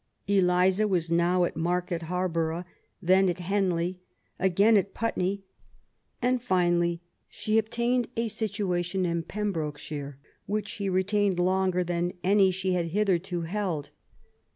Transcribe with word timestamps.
Eliza 0.27 0.87
was 0.87 1.11
now 1.11 1.43
at 1.43 1.55
Market 1.55 2.01
Har 2.01 2.27
borough, 2.27 2.65
then 3.03 3.29
at 3.29 3.37
Henley, 3.37 3.99
again 4.39 4.75
at 4.75 4.95
Putney, 4.95 5.43
and 6.23 6.41
finally 6.41 7.01
she 7.29 7.59
obtained 7.59 8.07
a 8.17 8.27
situation 8.27 9.05
in 9.05 9.21
Pembrokeshire, 9.21 10.17
which 10.47 10.69
she 10.69 10.89
retained 10.89 11.37
longer 11.37 11.83
than 11.83 12.13
any 12.23 12.49
she 12.49 12.73
had 12.73 12.85
hitherto 12.87 13.41
held. 13.41 13.91